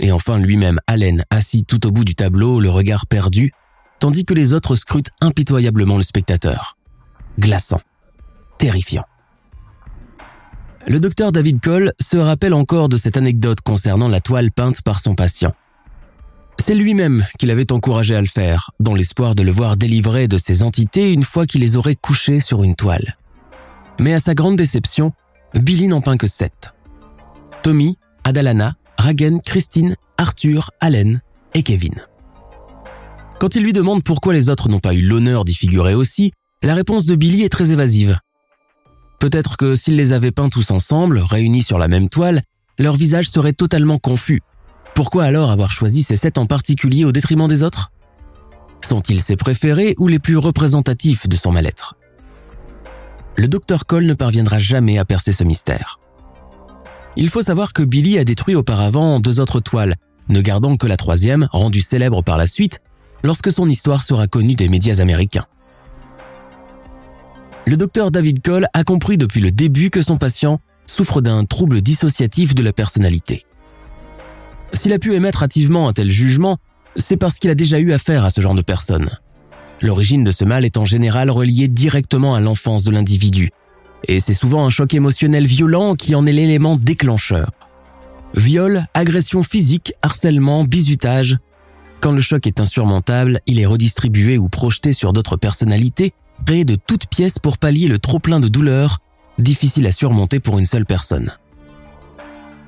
[0.00, 3.52] Et enfin lui-même, Allen, assis tout au bout du tableau, le regard perdu,
[4.00, 6.76] tandis que les autres scrutent impitoyablement le spectateur.
[7.38, 7.80] Glaçant.
[8.58, 9.04] Terrifiant.
[10.86, 15.00] Le docteur David Cole se rappelle encore de cette anecdote concernant la toile peinte par
[15.00, 15.54] son patient.
[16.58, 20.38] C'est lui-même qui l'avait encouragé à le faire, dans l'espoir de le voir délivré de
[20.38, 23.16] ces entités une fois qu'il les aurait couchées sur une toile.
[24.00, 25.12] Mais à sa grande déception,
[25.54, 26.74] Billy n'en peint que sept.
[27.62, 31.20] Tommy, Adalana, Ragen, Christine, Arthur, Allen
[31.54, 31.94] et Kevin.
[33.40, 36.74] Quand il lui demande pourquoi les autres n'ont pas eu l'honneur d'y figurer aussi, la
[36.74, 38.18] réponse de Billy est très évasive.
[39.20, 42.42] Peut-être que s'il les avait peints tous ensemble, réunis sur la même toile,
[42.78, 44.42] leur visage serait totalement confus.
[44.98, 47.92] Pourquoi alors avoir choisi ces sept en particulier au détriment des autres?
[48.80, 51.94] Sont-ils ses préférés ou les plus représentatifs de son mal-être?
[53.36, 56.00] Le docteur Cole ne parviendra jamais à percer ce mystère.
[57.14, 59.94] Il faut savoir que Billy a détruit auparavant deux autres toiles,
[60.30, 62.80] ne gardant que la troisième, rendue célèbre par la suite,
[63.22, 65.46] lorsque son histoire sera connue des médias américains
[67.68, 71.82] le docteur David Cole a compris depuis le début que son patient souffre d'un trouble
[71.82, 73.44] dissociatif de la personnalité.
[74.72, 76.58] S'il a pu émettre hâtivement un tel jugement,
[76.96, 79.10] c'est parce qu'il a déjà eu affaire à ce genre de personnes.
[79.80, 83.50] L'origine de ce mal est en général reliée directement à l'enfance de l'individu,
[84.06, 87.50] et c'est souvent un choc émotionnel violent qui en est l'élément déclencheur.
[88.34, 91.38] Viol, agression physique, harcèlement, bizutage.
[92.00, 96.12] Quand le choc est insurmontable, il est redistribué ou projeté sur d'autres personnalités
[96.48, 99.00] créé de toutes pièces pour pallier le trop-plein de douleur,
[99.38, 101.30] difficile à surmonter pour une seule personne.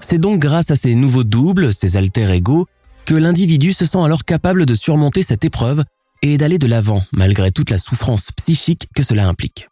[0.01, 2.67] C'est donc grâce à ces nouveaux doubles, ces alter ego,
[3.05, 5.85] que l'individu se sent alors capable de surmonter cette épreuve
[6.23, 9.69] et d'aller de l'avant malgré toute la souffrance psychique que cela implique.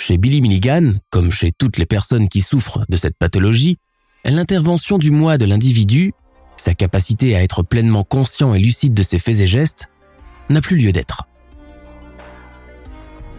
[0.00, 3.78] Chez Billy Milligan, comme chez toutes les personnes qui souffrent de cette pathologie,
[4.24, 6.12] l'intervention du moi de l'individu,
[6.56, 9.88] sa capacité à être pleinement conscient et lucide de ses faits et gestes,
[10.50, 11.24] n'a plus lieu d'être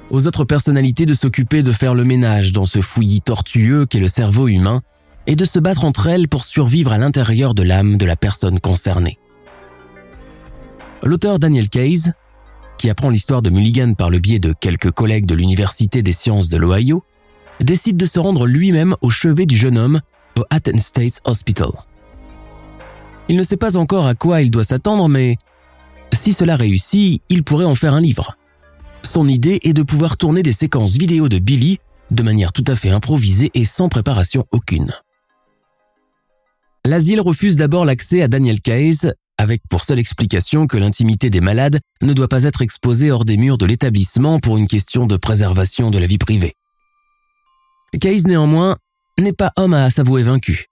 [0.10, 4.08] aux autres personnalités de s'occuper de faire le ménage dans ce fouillis tortueux qu'est le
[4.08, 4.82] cerveau humain
[5.30, 8.60] et de se battre entre elles pour survivre à l'intérieur de l'âme de la personne
[8.60, 9.20] concernée.
[11.04, 12.14] L'auteur Daniel Case,
[12.80, 16.50] qui apprend l'histoire de Mulligan par le biais de quelques collègues de l'Université des sciences
[16.50, 17.04] de l'Ohio,
[17.62, 20.02] décide de se rendre lui-même au chevet du jeune homme
[20.36, 21.70] au Athens State Hospital.
[23.28, 25.38] Il ne sait pas encore à quoi il doit s'attendre, mais
[26.12, 28.36] si cela réussit, il pourrait en faire un livre.
[29.04, 31.78] Son idée est de pouvoir tourner des séquences vidéo de Billy
[32.10, 34.92] de manière tout à fait improvisée et sans préparation aucune.
[36.86, 41.80] L'asile refuse d'abord l'accès à Daniel Case, avec pour seule explication que l'intimité des malades
[42.02, 45.92] ne doit pas être exposée hors des murs de l'établissement pour une question de préservation
[45.92, 46.54] de la vie privée.
[48.00, 48.78] Case néanmoins
[49.18, 50.68] n'est pas homme à s'avouer vaincu.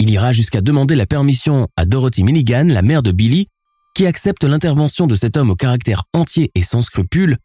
[0.00, 3.48] Il ira jusqu'à demander la permission à Dorothy Milligan, la mère de Billy,
[3.94, 7.36] qui accepte l'intervention de cet homme au caractère entier et sans scrupules,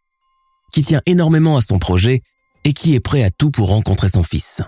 [0.72, 2.22] qui tient énormément à son projet
[2.64, 4.62] et qui est prêt à tout pour rencontrer son fils.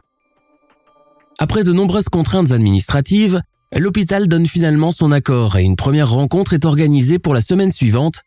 [1.39, 3.43] Après de nombreuses contraintes administratives,
[3.77, 8.23] l'hôpital donne finalement son accord et une première rencontre est organisée pour la semaine suivante,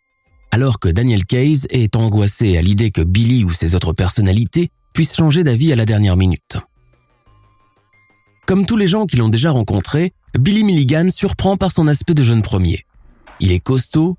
[0.51, 5.16] alors que Daniel Case est angoissé à l'idée que Billy ou ses autres personnalités puissent
[5.16, 6.57] changer d'avis à la dernière minute.
[8.45, 12.24] Comme tous les gens qui l'ont déjà rencontré, Billy Milligan surprend par son aspect de
[12.24, 12.86] jeune premier.
[13.39, 14.18] Il est costaud,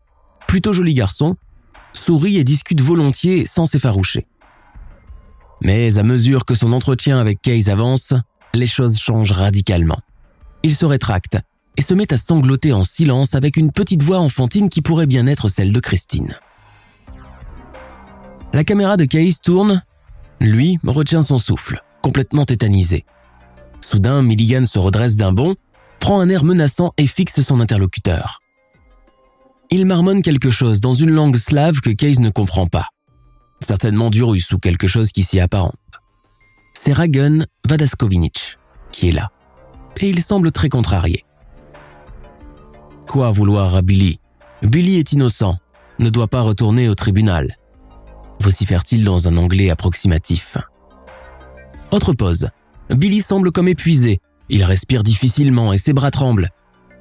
[0.49, 1.36] plutôt joli garçon,
[1.93, 4.26] sourit et discute volontiers sans s'effaroucher.
[5.62, 8.14] Mais à mesure que son entretien avec Case avance,
[8.55, 10.01] les choses changent radicalement.
[10.62, 11.38] Il se rétracte
[11.76, 15.26] et se met à sangloter en silence avec une petite voix enfantine qui pourrait bien
[15.26, 16.38] être celle de Christine.
[18.53, 19.82] La caméra de Case tourne,
[20.40, 23.05] lui retient son souffle, complètement tétanisé.
[23.80, 25.55] Soudain, Milligan se redresse d'un bond,
[26.01, 28.40] prend un air menaçant et fixe son interlocuteur.
[29.70, 32.88] Il marmonne quelque chose dans une langue slave que Case ne comprend pas.
[33.61, 35.76] Certainement du russe ou quelque chose qui s'y apparente.
[36.83, 38.59] C'est Ragun Vadaskovinic
[38.91, 39.28] qui est là.
[40.01, 41.26] Et il semble très contrarié.
[43.07, 44.18] Quoi vouloir à Billy?
[44.62, 45.59] Billy est innocent,
[45.99, 47.55] ne doit pas retourner au tribunal.
[48.41, 50.57] Vocifère-t-il dans un anglais approximatif?
[51.91, 52.49] Autre pause.
[52.89, 54.22] Billy semble comme épuisé.
[54.49, 56.49] Il respire difficilement et ses bras tremblent.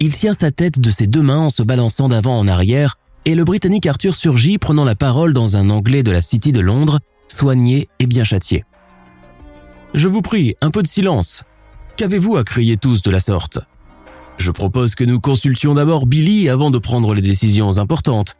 [0.02, 3.34] Il tient sa tête de ses deux mains en se balançant d'avant en arrière, et
[3.34, 7.00] le Britannique Arthur surgit prenant la parole dans un anglais de la City de Londres,
[7.30, 8.66] soigné et bien châtié.
[9.96, 11.44] Je vous prie, un peu de silence.
[11.98, 13.60] Qu'avez-vous à crier tous de la sorte?
[14.38, 18.38] Je propose que nous consultions d'abord Billy avant de prendre les décisions importantes.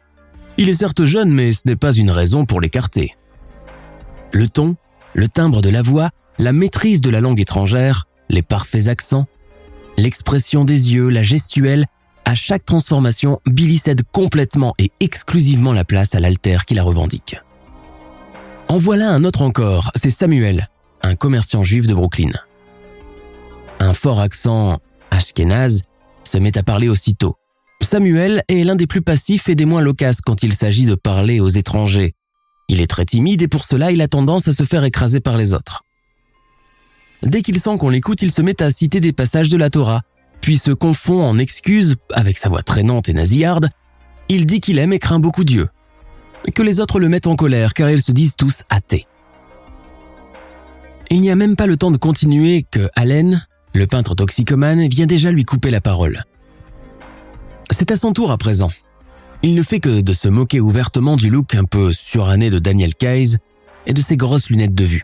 [0.58, 3.16] Il est certes jeune, mais ce n'est pas une raison pour l'écarter.
[4.32, 4.76] Le ton,
[5.12, 9.26] le timbre de la voix, la maîtrise de la langue étrangère, les parfaits accents,
[9.98, 11.86] l'expression des yeux, la gestuelle,
[12.24, 17.36] à chaque transformation, Billy cède complètement et exclusivement la place à l'alter qui la revendique.
[18.68, 20.70] En voilà un autre encore, c'est Samuel,
[21.02, 22.32] un commerçant juif de Brooklyn.
[23.78, 24.78] Un fort accent
[25.10, 25.82] ashkénaze
[26.24, 27.36] se met à parler aussitôt.
[27.80, 31.40] Samuel est l'un des plus passifs et des moins loquaces quand il s'agit de parler
[31.40, 32.14] aux étrangers.
[32.68, 35.36] Il est très timide et pour cela il a tendance à se faire écraser par
[35.36, 35.82] les autres.
[37.22, 40.02] Dès qu'il sent qu'on l'écoute, il se met à citer des passages de la Torah,
[40.40, 43.70] puis se confond en excuses avec sa voix traînante et nasillarde.
[44.28, 45.68] Il dit qu'il aime et craint beaucoup Dieu.
[46.54, 49.06] Que les autres le mettent en colère car ils se disent tous athées.
[51.12, 53.44] Il n'y a même pas le temps de continuer que Allen,
[53.74, 56.22] le peintre toxicomane, vient déjà lui couper la parole.
[57.72, 58.70] C'est à son tour à présent.
[59.42, 62.94] Il ne fait que de se moquer ouvertement du look un peu suranné de Daniel
[62.94, 63.38] Keyes
[63.86, 65.02] et de ses grosses lunettes de vue.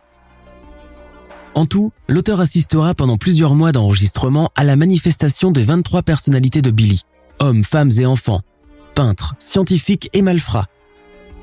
[1.56, 6.70] En tout, l'auteur assistera pendant plusieurs mois d'enregistrement à la manifestation des 23 personnalités de
[6.70, 7.02] Billy,
[7.40, 8.42] hommes, femmes et enfants,
[8.94, 10.68] peintres, scientifiques et malfrats,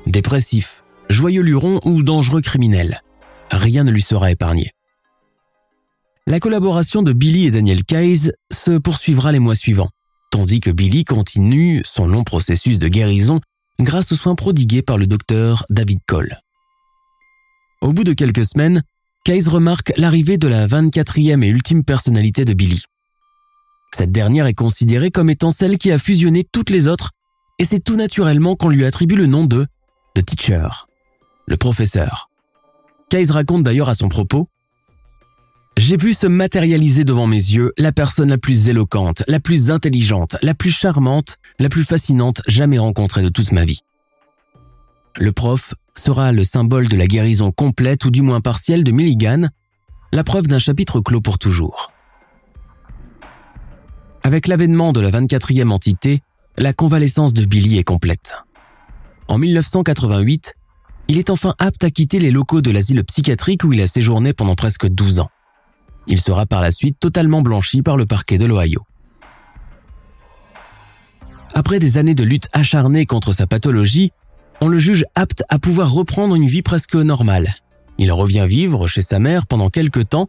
[0.06, 3.03] dépressifs, joyeux lurons ou dangereux criminels.
[3.56, 4.72] Rien ne lui sera épargné.
[6.26, 9.90] La collaboration de Billy et Daniel Keyes se poursuivra les mois suivants,
[10.30, 13.40] tandis que Billy continue son long processus de guérison
[13.78, 16.38] grâce aux soins prodigués par le docteur David Cole.
[17.80, 18.82] Au bout de quelques semaines,
[19.24, 22.82] Case remarque l'arrivée de la 24e et ultime personnalité de Billy.
[23.94, 27.12] Cette dernière est considérée comme étant celle qui a fusionné toutes les autres,
[27.58, 29.66] et c'est tout naturellement qu'on lui attribue le nom de
[30.14, 30.68] The Teacher,
[31.46, 32.28] le professeur.
[33.10, 34.48] Case raconte d'ailleurs à son propos
[35.76, 40.36] J'ai vu se matérialiser devant mes yeux la personne la plus éloquente, la plus intelligente,
[40.42, 43.80] la plus charmante, la plus fascinante jamais rencontrée de toute ma vie.
[45.16, 49.48] Le prof sera le symbole de la guérison complète ou du moins partielle de Milligan,
[50.12, 51.92] la preuve d'un chapitre clos pour toujours.
[54.22, 56.22] Avec l'avènement de la 24e entité,
[56.56, 58.36] la convalescence de Billy est complète.
[59.28, 60.54] En 1988,
[61.08, 64.32] il est enfin apte à quitter les locaux de l'asile psychiatrique où il a séjourné
[64.32, 65.30] pendant presque 12 ans.
[66.06, 68.82] Il sera par la suite totalement blanchi par le parquet de l'Ohio.
[71.54, 74.10] Après des années de lutte acharnée contre sa pathologie,
[74.60, 77.54] on le juge apte à pouvoir reprendre une vie presque normale.
[77.98, 80.26] Il revient vivre chez sa mère pendant quelques temps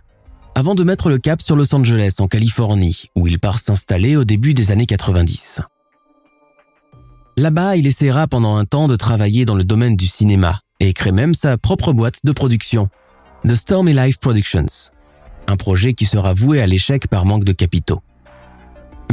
[0.55, 4.23] avant de mettre le cap sur Los Angeles en Californie, où il part s'installer au
[4.23, 5.61] début des années 90.
[7.37, 11.11] Là-bas, il essaiera pendant un temps de travailler dans le domaine du cinéma et crée
[11.11, 12.89] même sa propre boîte de production,
[13.43, 14.65] The Stormy Life Productions,
[15.47, 18.01] un projet qui sera voué à l'échec par manque de capitaux.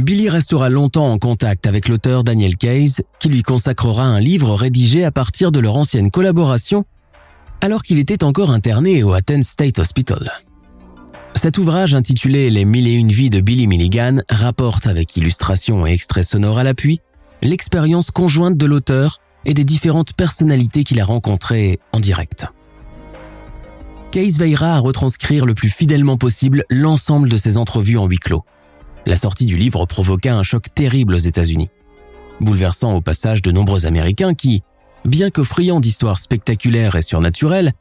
[0.01, 5.03] Billy restera longtemps en contact avec l'auteur Daniel Case, qui lui consacrera un livre rédigé
[5.03, 6.85] à partir de leur ancienne collaboration,
[7.61, 10.31] alors qu'il était encore interné au Athens State Hospital.
[11.35, 15.93] Cet ouvrage intitulé Les mille et une vies de Billy Milligan rapporte avec illustrations et
[15.93, 16.99] extraits sonores à l'appui
[17.41, 22.47] l'expérience conjointe de l'auteur et des différentes personnalités qu'il a rencontrées en direct.
[24.11, 28.43] Case veillera à retranscrire le plus fidèlement possible l'ensemble de ses entrevues en huis clos.
[29.05, 31.69] La sortie du livre provoqua un choc terrible aux États-Unis,
[32.39, 34.61] bouleversant au passage de nombreux Américains qui,
[35.03, 37.73] bien que friands d'histoires spectaculaires et surnaturelles,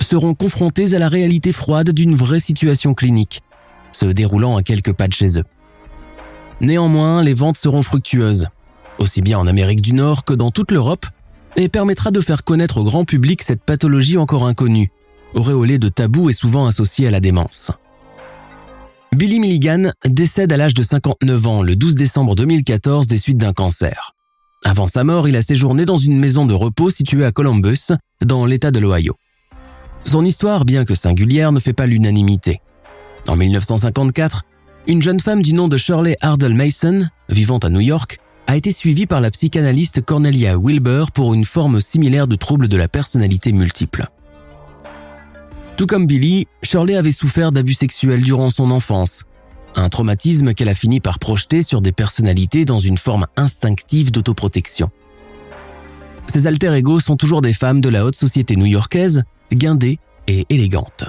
[0.00, 3.42] seront confrontés à la réalité froide d'une vraie situation clinique,
[3.92, 5.44] se déroulant à quelques pas de chez eux.
[6.60, 8.48] Néanmoins, les ventes seront fructueuses,
[8.98, 11.06] aussi bien en Amérique du Nord que dans toute l'Europe,
[11.56, 14.90] et permettra de faire connaître au grand public cette pathologie encore inconnue,
[15.34, 17.70] auréolée de tabous et souvent associée à la démence.
[19.14, 23.52] Billy Milligan décède à l'âge de 59 ans le 12 décembre 2014 des suites d'un
[23.52, 24.12] cancer.
[24.64, 27.92] Avant sa mort, il a séjourné dans une maison de repos située à Columbus,
[28.22, 29.14] dans l'État de l'Ohio.
[30.04, 32.60] Son histoire, bien que singulière, ne fait pas l'unanimité.
[33.28, 34.42] En 1954,
[34.86, 38.72] une jeune femme du nom de Shirley Ardell Mason, vivant à New York, a été
[38.72, 43.52] suivie par la psychanalyste Cornelia Wilbur pour une forme similaire de trouble de la personnalité
[43.52, 44.08] multiple.
[45.76, 49.24] Tout comme Billy, Shirley avait souffert d'abus sexuels durant son enfance,
[49.74, 54.90] un traumatisme qu'elle a fini par projeter sur des personnalités dans une forme instinctive d'autoprotection.
[56.28, 61.04] Ces alter égaux sont toujours des femmes de la haute société new-yorkaise, guindées et élégantes.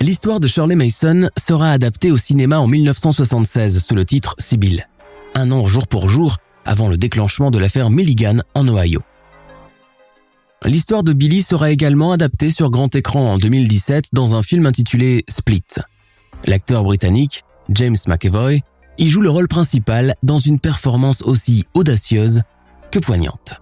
[0.00, 4.88] L'histoire de Shirley Mason sera adaptée au cinéma en 1976 sous le titre Sibyl,
[5.34, 9.02] un an jour pour jour avant le déclenchement de l'affaire Milligan en Ohio.
[10.64, 15.24] L'histoire de Billy sera également adaptée sur grand écran en 2017 dans un film intitulé
[15.28, 15.64] Split.
[16.46, 18.60] L'acteur britannique, James McAvoy,
[18.98, 22.42] y joue le rôle principal dans une performance aussi audacieuse
[22.90, 23.61] que poignante.